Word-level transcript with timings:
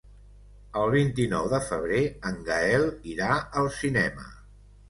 El 0.83 0.93
vint-i-nou 0.95 1.49
de 1.51 1.59
febrer 1.67 2.01
en 2.31 2.39
Gaël 2.49 2.89
irà 3.15 3.39
al 3.63 3.71
cinema. 3.83 4.29